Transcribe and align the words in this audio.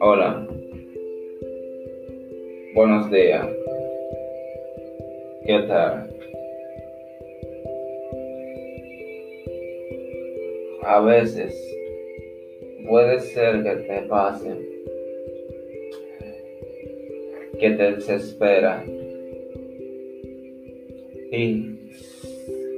Hola. 0.00 0.46
Buenos 2.74 3.10
días. 3.10 3.48
¿Qué 5.44 5.58
tal? 5.66 6.08
A 10.84 11.00
veces 11.00 11.54
puede 12.88 13.18
ser 13.20 13.62
que 13.64 13.76
te 13.76 14.02
pase 14.02 14.72
que 17.58 17.70
te 17.70 17.92
desespera 17.92 18.84
y, 21.30 21.81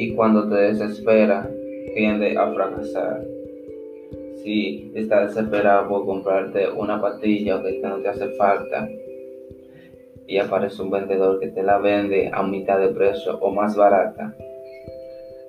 y 0.00 0.14
cuando 0.14 0.48
te 0.48 0.54
desespera 0.54 1.46
tiende 1.94 2.34
a 2.34 2.50
fracasar. 2.54 3.22
Si 4.42 4.90
estás 4.94 5.34
desesperado 5.34 5.90
por 5.90 6.06
comprarte 6.06 6.70
una 6.70 6.98
pastilla 6.98 7.62
que 7.62 7.80
no 7.80 7.98
te 7.98 8.08
hace 8.08 8.28
falta 8.30 8.88
y 10.26 10.38
aparece 10.38 10.80
un 10.80 10.90
vendedor 10.90 11.38
que 11.38 11.48
te 11.48 11.62
la 11.62 11.76
vende 11.76 12.30
a 12.32 12.42
mitad 12.42 12.80
de 12.80 12.88
precio 12.88 13.36
o 13.40 13.50
más 13.50 13.76
barata, 13.76 14.34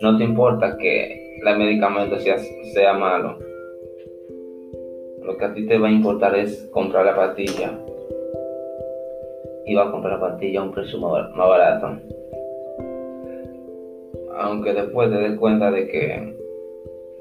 no 0.01 0.17
te 0.17 0.25
importa 0.25 0.77
que 0.77 1.39
el 1.45 1.57
medicamento 1.57 2.19
sea, 2.19 2.93
malo. 2.93 3.39
Lo 5.23 5.37
que 5.37 5.45
a 5.45 5.53
ti 5.53 5.65
te 5.65 5.77
va 5.77 5.87
a 5.87 5.91
importar 5.91 6.35
es 6.35 6.67
comprar 6.73 7.05
la 7.05 7.15
pastilla. 7.15 7.79
Y 9.65 9.75
va 9.75 9.87
a 9.87 9.91
comprar 9.91 10.19
la 10.19 10.19
pastilla 10.19 10.59
a 10.59 10.63
un 10.63 10.71
precio 10.73 10.99
más 10.99 11.31
barato. 11.35 12.20
Aunque 14.41 14.73
después 14.73 15.09
te 15.11 15.17
des 15.17 15.37
cuenta 15.37 15.69
de 15.69 15.87
que 15.87 16.35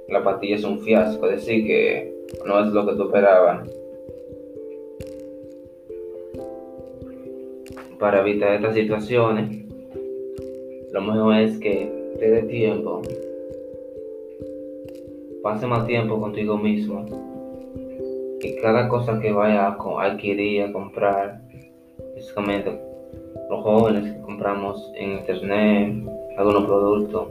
la 0.08 0.24
pastilla 0.24 0.56
es 0.56 0.64
un 0.64 0.80
fiasco, 0.80 1.28
es 1.28 1.36
decir, 1.36 1.66
que 1.66 2.14
no 2.46 2.60
es 2.60 2.72
lo 2.72 2.86
que 2.86 2.94
tú 2.94 3.04
esperabas. 3.04 3.68
Para 7.98 8.20
evitar 8.20 8.54
estas 8.54 8.74
situaciones, 8.74 9.66
lo 10.92 11.00
mejor 11.02 11.36
es 11.36 11.58
que 11.58 11.92
te 12.18 12.30
dé 12.30 12.42
tiempo, 12.44 13.02
pase 15.42 15.66
más 15.66 15.86
tiempo 15.86 16.18
contigo 16.18 16.56
mismo, 16.56 17.04
que 18.40 18.56
cada 18.62 18.88
cosa 18.88 19.20
que 19.20 19.30
vaya 19.30 19.66
a 19.66 20.02
adquirir, 20.02 20.62
a 20.62 20.72
comprar, 20.72 21.42
básicamente 22.14 22.80
los 23.50 23.62
jóvenes 23.62 24.10
que 24.10 24.20
compramos 24.22 24.90
en 24.96 25.18
internet, 25.18 26.10
algunos 26.40 26.64
productos, 26.64 27.28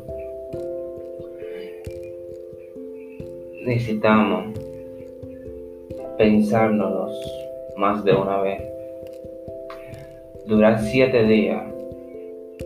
necesitamos 3.65 4.53
pensárnoslos 6.17 7.11
más 7.77 8.03
de 8.03 8.13
una 8.13 8.41
vez. 8.41 8.61
Durar 10.45 10.79
siete 10.79 11.23
días 11.23 11.63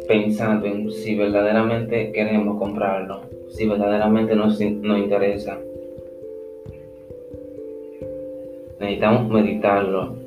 pensando 0.08 0.66
en 0.66 0.92
si 0.92 1.16
verdaderamente 1.16 2.12
queremos 2.12 2.58
comprarlo, 2.58 3.22
si 3.50 3.66
verdaderamente 3.66 4.36
nos, 4.36 4.60
nos 4.60 4.98
interesa. 4.98 5.58
Necesitamos 8.80 9.30
meditarlo, 9.30 10.23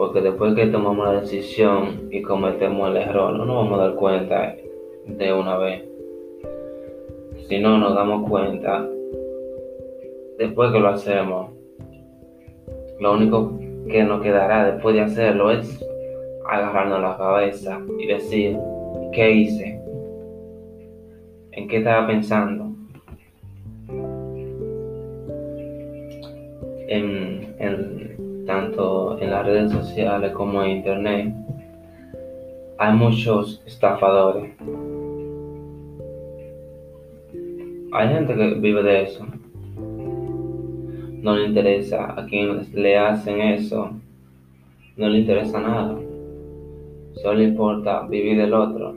porque 0.00 0.22
después 0.22 0.54
que 0.54 0.64
tomamos 0.68 1.06
la 1.06 1.20
decisión 1.20 2.08
y 2.10 2.22
cometemos 2.22 2.88
el 2.88 2.96
error, 2.96 3.34
no 3.34 3.44
nos 3.44 3.56
vamos 3.56 3.78
a 3.78 3.82
dar 3.82 3.94
cuenta 3.96 4.56
de 5.04 5.30
una 5.30 5.58
vez. 5.58 5.84
Si 7.46 7.58
no 7.58 7.76
nos 7.76 7.94
damos 7.94 8.26
cuenta, 8.26 8.88
después 10.38 10.72
que 10.72 10.80
lo 10.80 10.88
hacemos, 10.88 11.50
lo 12.98 13.12
único 13.12 13.60
que 13.90 14.02
nos 14.02 14.22
quedará 14.22 14.72
después 14.72 14.94
de 14.94 15.02
hacerlo 15.02 15.50
es 15.50 15.86
agarrarnos 16.48 17.02
la 17.02 17.18
cabeza 17.18 17.78
y 17.98 18.06
decir, 18.06 18.56
¿qué 19.12 19.30
hice? 19.32 19.82
¿En 21.52 21.68
qué 21.68 21.76
estaba 21.76 22.06
pensando? 22.06 22.72
En, 26.88 27.54
en, 27.58 28.19
tanto 28.50 29.16
en 29.20 29.30
las 29.30 29.46
redes 29.46 29.70
sociales 29.70 30.32
como 30.32 30.60
en 30.64 30.78
internet 30.78 31.32
hay 32.78 32.96
muchos 32.96 33.62
estafadores. 33.64 34.50
Hay 37.92 38.08
gente 38.08 38.34
que 38.34 38.54
vive 38.54 38.82
de 38.82 39.02
eso. 39.02 39.24
No 41.22 41.36
le 41.36 41.46
interesa 41.46 42.20
a 42.20 42.26
quien 42.26 42.66
le 42.72 42.98
hacen 42.98 43.40
eso. 43.40 43.92
No 44.96 45.08
le 45.08 45.18
interesa 45.20 45.60
nada. 45.60 45.96
Solo 47.22 47.42
importa 47.42 48.02
vivir 48.08 48.36
del 48.36 48.52
otro. 48.52 48.96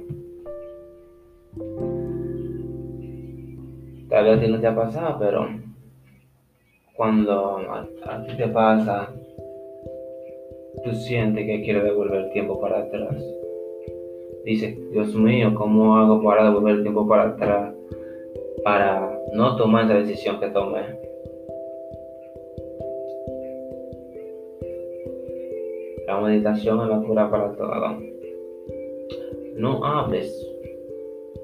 Tal 4.09 4.23
vez 4.23 4.37
a 4.37 4.41
ti 4.41 4.47
no 4.47 4.59
te 4.59 4.67
ha 4.67 4.75
pasado, 4.75 5.17
pero 5.19 5.47
cuando 6.95 7.57
a 8.05 8.23
ti 8.23 8.37
te 8.37 8.47
pasa, 8.47 9.09
tú 10.83 10.93
sientes 10.93 11.45
que 11.45 11.61
quieres 11.63 11.83
devolver 11.83 12.31
tiempo 12.31 12.59
para 12.59 12.79
atrás. 12.79 13.23
Dices, 14.43 14.77
Dios 14.91 15.15
mío, 15.15 15.53
¿cómo 15.55 15.95
hago 15.95 16.21
para 16.21 16.45
devolver 16.45 16.75
el 16.75 16.81
tiempo 16.81 17.07
para 17.07 17.29
atrás? 17.29 17.73
Para 18.63 19.17
no 19.33 19.55
tomar 19.55 19.85
esa 19.85 19.95
decisión 19.95 20.39
que 20.39 20.49
tomé. 20.49 20.81
La 26.07 26.19
meditación 26.19 26.81
es 26.81 26.87
la 26.89 27.01
cura 27.01 27.31
para 27.31 27.53
todo. 27.53 27.97
No 29.55 29.85
hables 29.85 30.49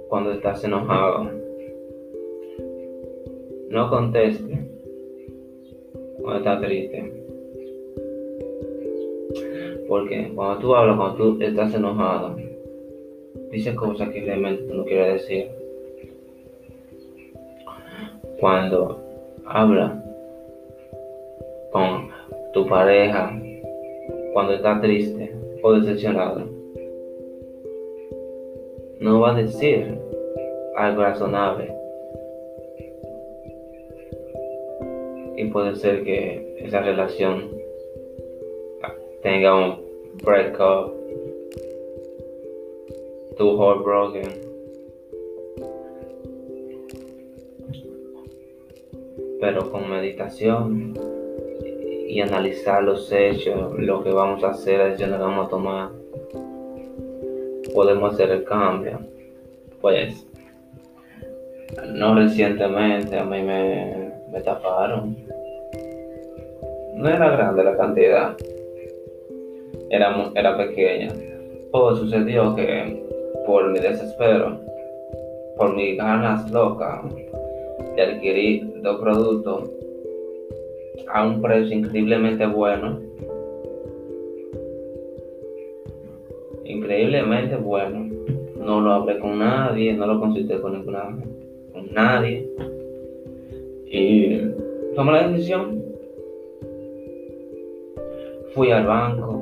cuando 0.09 0.33
estás 0.33 0.63
enojado. 0.63 1.31
No 3.69 3.89
contestes 3.89 4.59
cuando 6.22 6.39
estás 6.39 6.61
triste. 6.61 7.19
Porque 9.89 10.31
cuando 10.35 10.59
tú 10.59 10.75
hablas, 10.75 10.97
cuando 10.97 11.16
tú 11.17 11.44
estás 11.44 11.73
enojado, 11.73 12.35
dices 13.51 13.73
cosas 13.73 14.09
que 14.09 14.22
realmente 14.22 14.61
tú 14.63 14.75
no 14.75 14.85
quieres 14.85 15.13
decir. 15.13 15.50
Cuando 18.39 18.99
hablas 19.47 19.94
con 21.72 22.09
tu 22.53 22.67
pareja, 22.67 23.35
cuando 24.33 24.53
estás 24.53 24.79
triste 24.79 25.35
o 25.63 25.73
decepcionado, 25.73 26.47
no 28.99 29.22
va 29.22 29.31
a 29.31 29.41
decir 29.41 29.97
algo 30.78 31.01
razonable. 31.01 31.73
Y 35.35 35.45
puede 35.45 35.75
ser 35.75 36.03
que 36.03 36.57
esa 36.59 36.81
relación 36.81 37.59
tenga 39.22 39.56
un 39.56 39.80
breakup, 40.24 40.94
tu 43.38 43.62
heartbroken. 43.62 44.50
Pero 49.41 49.72
con 49.72 49.90
meditación 49.90 50.94
y 52.08 52.19
analizar 52.22 52.84
los 52.84 53.12
hechos, 53.12 53.78
lo 53.78 54.03
que 54.03 54.12
vamos 54.12 54.44
a 54.44 54.50
hacer, 54.50 54.79
la 54.79 54.85
decisión 54.85 55.12
que 55.12 55.18
vamos 55.18 55.47
a 55.47 55.50
tomar, 55.50 55.90
podemos 57.74 58.13
hacer 58.13 58.31
el 58.31 58.44
cambio. 58.44 59.00
Pues, 59.79 60.26
no 61.88 62.16
recientemente 62.16 63.17
a 63.17 63.23
mí 63.23 63.41
me, 63.41 64.11
me 64.32 64.41
taparon. 64.41 65.16
No 66.96 67.08
era 67.08 67.29
grande 67.29 67.64
la 67.64 67.78
cantidad, 67.78 68.35
era, 69.90 70.32
era 70.36 70.58
pequeña. 70.58 71.09
Todo 71.72 71.96
sucedió 71.96 72.56
que 72.56 73.03
por 73.46 73.70
mi 73.72 73.80
desespero, 73.80 74.59
por 75.58 75.76
mis 75.76 75.97
ganas 75.97 76.50
locas 76.52 77.02
de 77.96 78.02
adquirir 78.02 78.82
dos 78.82 79.00
productos 79.02 79.70
a 81.12 81.26
un 81.26 81.41
precio 81.41 81.78
increíblemente 81.78 82.46
bueno, 82.46 83.00
increíblemente 86.70 87.56
bueno. 87.56 88.08
No 88.58 88.82
lo 88.82 88.91
hablé 88.91 89.20
con 89.20 89.40
nadie, 89.40 89.94
no 89.94 90.06
lo 90.06 90.20
consulté 90.20 90.59
con 90.62 90.74
ninguna, 90.74 91.18
con 91.74 91.91
nadie. 91.94 92.47
Y 93.88 94.40
tomé 94.96 95.14
la 95.14 95.28
decisión. 95.30 95.84
Fui 98.53 98.72
al 98.72 98.86
banco, 98.86 99.39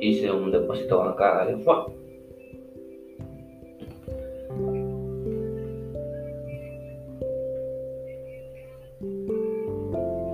hice 0.00 0.30
un 0.30 0.50
depósito 0.50 0.98
bancario. 0.98 1.58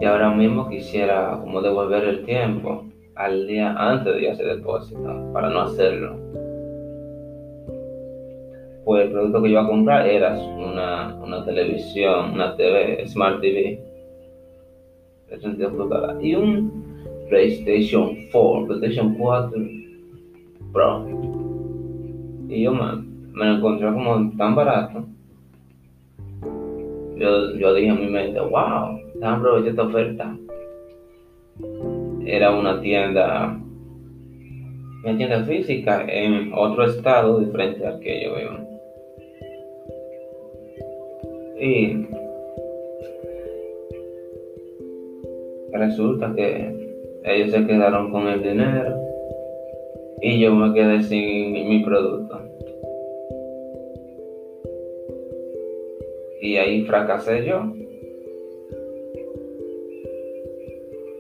Y 0.01 0.05
ahora 0.05 0.35
mismo 0.35 0.69
quisiera 0.69 1.39
como 1.41 1.63
devolver 1.63 2.05
el 2.05 2.25
tiempo 2.25 2.85
al 3.15 3.47
día 3.47 3.73
antes 3.79 4.17
de 4.17 4.31
hacer 4.31 4.57
depósito 4.57 5.31
para 5.33 5.49
no 5.49 5.61
hacerlo. 5.61 6.17
Pues 8.85 9.05
el 9.05 9.13
producto 9.13 9.43
que 9.43 9.49
iba 9.51 9.63
a 9.63 9.69
comprar 9.69 10.07
era 10.09 10.37
una, 10.37 11.15
una 11.23 11.45
televisión, 11.45 12.33
una 12.33 12.57
TV, 12.57 13.07
Smart 13.07 13.41
TV, 13.41 13.81
de 15.29 15.39
32 15.39 16.17
y 16.21 16.35
un 16.35 16.82
PlayStation 17.33 18.29
4, 18.31 18.67
PlayStation 18.67 19.15
4 19.15 19.51
Pro. 20.71 21.07
Y 22.47 22.63
yo 22.63 22.75
me, 22.75 22.97
me 23.33 23.47
lo 23.47 23.57
encontré 23.57 23.91
como 23.91 24.31
tan 24.37 24.55
barato. 24.55 25.07
Yo, 27.17 27.55
yo 27.57 27.73
dije 27.73 27.89
en 27.89 28.01
mi 28.01 28.11
mente, 28.11 28.39
wow, 28.39 29.01
déjame 29.15 29.37
aprovechar 29.39 29.71
esta 29.71 29.83
oferta. 29.83 30.37
Era 32.27 32.51
una 32.51 32.83
tienda, 32.83 33.59
una 35.03 35.17
tienda 35.17 35.43
física 35.45 36.05
en 36.07 36.53
otro 36.55 36.85
estado 36.85 37.41
diferente 37.41 37.87
al 37.87 37.99
que 38.01 38.25
yo 38.25 38.35
vivo. 38.37 38.59
Y 41.59 42.07
resulta 45.73 46.35
que 46.35 46.82
ellos 47.25 47.51
se 47.53 47.67
quedaron 47.67 48.11
con 48.11 48.27
el 48.27 48.43
dinero 48.43 48.97
y 50.21 50.41
yo 50.41 50.55
me 50.55 50.75
quedé 50.75 51.03
sin 51.03 51.53
mi 51.69 51.85
producto. 51.85 52.41
Y 56.41 56.57
ahí 56.57 56.85
fracasé 56.85 57.45
yo 57.45 57.73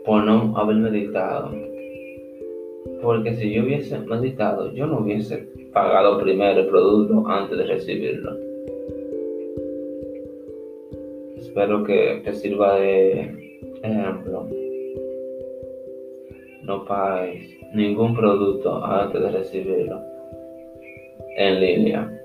por 0.04 0.24
no 0.24 0.56
haber 0.56 0.76
meditado. 0.76 1.50
Porque 3.00 3.34
si 3.34 3.52
yo 3.52 3.62
hubiese 3.62 3.98
meditado, 4.00 4.72
yo 4.72 4.86
no 4.86 5.00
hubiese 5.00 5.48
pagado 5.72 6.20
primero 6.20 6.60
el 6.60 6.66
producto 6.66 7.24
antes 7.28 7.58
de 7.58 7.64
recibirlo. 7.64 8.36
Espero 11.36 11.84
que 11.84 12.20
te 12.24 12.32
sirva 12.32 12.80
de 12.80 13.58
ejemplo. 13.82 14.48
No 16.62 16.84
pagues 16.84 17.56
ningún 17.72 18.14
producto 18.14 18.84
antes 18.84 19.20
de 19.20 19.30
recibirlo 19.30 20.00
en 21.36 21.60
línea. 21.60 22.18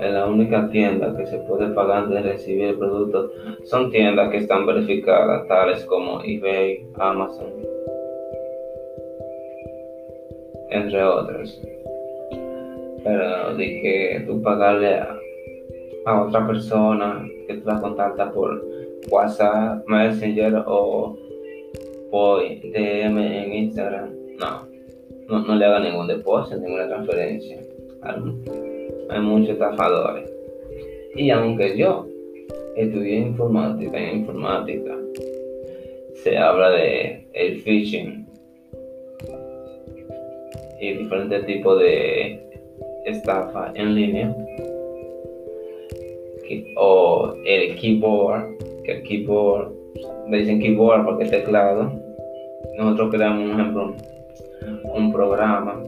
en 0.00 0.14
la 0.14 0.26
única 0.26 0.68
tienda 0.70 1.16
que 1.16 1.26
se 1.26 1.38
puede 1.38 1.68
pagar 1.74 2.04
antes 2.04 2.22
de 2.22 2.32
recibir 2.32 2.68
el 2.68 2.78
producto 2.78 3.30
son 3.64 3.90
tiendas 3.90 4.30
que 4.30 4.38
están 4.38 4.66
verificadas, 4.66 5.46
tales 5.48 5.84
como 5.84 6.20
eBay, 6.22 6.86
Amazon, 6.98 7.52
entre 10.70 11.04
otras. 11.04 11.60
Pero 13.04 13.56
de 13.56 13.66
que 13.66 14.24
tú 14.26 14.42
pagarle 14.42 14.94
a, 14.94 15.16
a 16.06 16.24
otra 16.24 16.46
persona 16.46 17.24
que 17.46 17.54
te 17.54 17.64
la 17.64 17.80
contacta 17.80 18.32
por 18.32 18.64
WhatsApp, 19.10 19.86
Messenger 19.86 20.64
o 20.66 21.16
DM 22.72 23.18
en 23.18 23.52
Instagram, 23.52 24.10
no 24.38 24.76
no, 25.28 25.56
le 25.56 25.64
haga 25.64 25.80
ningún 25.80 26.06
depósito, 26.06 26.58
ninguna 26.58 26.88
transferencia. 26.88 27.58
Hay 29.08 29.20
muchos 29.20 29.50
estafadores. 29.50 30.30
Y 31.14 31.30
aunque 31.30 31.76
yo 31.76 32.06
estudié 32.76 33.18
informática, 33.18 33.98
en 33.98 34.20
informática 34.20 34.96
se 36.14 36.36
habla 36.36 36.70
de 36.70 37.26
el 37.32 37.60
phishing 37.62 38.26
y 40.80 40.92
diferentes 40.92 41.46
tipos 41.46 41.78
de 41.80 42.40
estafa 43.06 43.72
en 43.74 43.94
línea 43.94 44.36
o 46.76 47.34
el 47.44 47.76
keyboard 47.76 48.56
que 48.84 48.92
el 48.92 49.02
keyboard 49.02 49.72
dicen 50.30 50.60
keyboard 50.60 51.04
porque 51.04 51.24
teclado 51.26 52.05
nosotros 52.76 53.10
creamos 53.10 53.44
un 53.44 53.60
ejemplo 53.60 53.94
un 54.84 55.12
programa, 55.12 55.82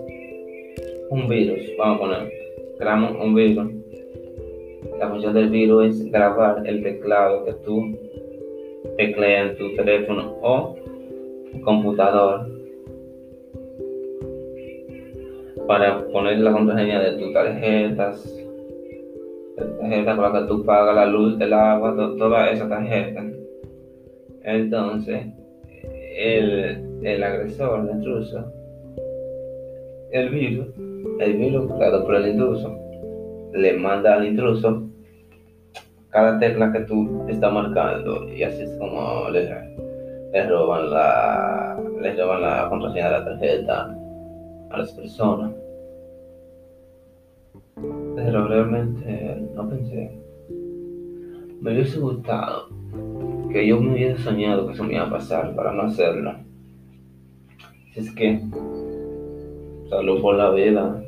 un 1.11 1.29
virus, 1.29 1.61
vamos 1.79 1.96
a 1.96 2.00
poner, 2.00 2.32
creamos 2.79 3.17
un 3.20 3.35
virus. 3.35 3.73
La 4.99 5.08
función 5.08 5.35
del 5.35 5.50
virus 5.50 5.87
es 5.87 6.11
grabar 6.11 6.62
el 6.67 6.82
teclado 6.82 7.44
que 7.44 7.52
tú 7.64 7.96
tecleas 8.96 9.50
en 9.50 9.56
tu 9.58 9.75
teléfono 9.76 10.37
o 10.43 10.76
computador 11.64 12.46
para 15.67 16.06
poner 16.08 16.38
la 16.38 16.52
contraseña 16.52 17.00
de 17.00 17.19
tus 17.19 17.32
tarjetas, 17.32 18.46
tarjeta 19.81 20.17
con 20.17 20.32
la 20.32 20.40
que 20.40 20.46
tú 20.46 20.64
pagas 20.64 20.94
la 20.94 21.06
luz, 21.06 21.40
el 21.40 21.52
agua, 21.52 21.94
toda 21.96 22.50
esa 22.50 22.69
tarjeta. 22.69 23.25
Entonces, 24.44 25.26
el, 26.19 27.05
el 27.05 27.23
agresor, 27.23 27.81
el 27.81 27.97
intruso, 27.97 28.53
el 30.11 30.31
virus, 30.31 30.67
el 31.20 31.37
virus 31.37 31.73
creado 31.75 32.05
por 32.05 32.17
el 32.17 32.29
intruso, 32.29 32.76
le 33.53 33.75
manda 33.75 34.15
al 34.15 34.26
intruso 34.26 34.82
cada 36.11 36.38
tecla 36.41 36.73
que 36.73 36.81
tú 36.81 37.25
estás 37.29 37.53
marcando 37.53 38.29
y 38.29 38.43
así 38.43 38.62
es 38.62 38.70
como 38.79 39.29
le, 39.31 39.49
roban 40.49 40.91
la 40.91 41.81
le 42.00 42.17
roban 42.17 42.43
la 42.43 42.69
contraseña 42.69 43.06
de 43.06 43.12
la 43.12 43.25
tarjeta 43.25 43.97
a 44.71 44.79
las 44.79 44.93
personas. 44.93 45.53
Pero 48.17 48.49
realmente 48.49 49.41
no 49.55 49.69
pensé. 49.69 50.19
Me 51.61 51.73
hubiese 51.73 52.00
gustado 52.00 52.69
que 53.53 53.67
yo 53.67 53.81
me 53.81 53.93
hubiese 53.93 54.23
soñado 54.23 54.67
que 54.67 54.75
eso 54.75 54.85
me 54.85 54.95
iba 54.95 55.05
a 55.05 55.11
pasar 55.11 55.55
para 55.55 55.73
no 55.73 55.83
hacerlo. 55.83 56.35
Es 57.95 58.11
que 58.12 58.41
Salud 59.89 60.21
por 60.21 60.35
la 60.35 60.50
vida. 60.50 61.03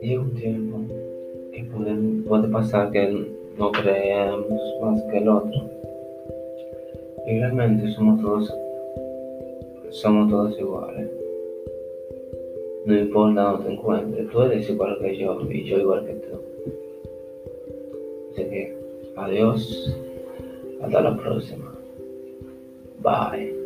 Llega 0.00 0.22
un 0.22 0.34
tiempo 0.34 0.80
que 1.52 1.64
puede 2.26 2.48
pasar 2.48 2.90
que 2.92 3.26
no 3.58 3.72
creemos 3.72 4.46
más 4.82 5.02
que 5.02 5.18
el 5.18 5.28
otro. 5.28 5.73
Y 7.26 7.38
realmente 7.38 7.90
somos 7.92 8.20
todos, 8.20 8.54
somos 9.90 10.30
todos 10.30 10.58
iguales. 10.58 11.10
No 12.86 12.98
importa 12.98 13.42
dónde 13.42 13.64
te 13.64 13.72
encuentres, 13.72 14.30
tú 14.30 14.42
eres 14.42 14.68
igual 14.68 14.98
que 15.00 15.16
yo 15.16 15.40
y 15.50 15.64
yo 15.64 15.78
igual 15.78 16.04
que 16.06 16.14
tú. 16.14 16.40
Así 18.32 18.44
que, 18.44 18.76
adiós, 19.16 19.96
hasta 20.82 21.00
la 21.00 21.16
próxima. 21.16 21.72
Bye. 23.02 23.63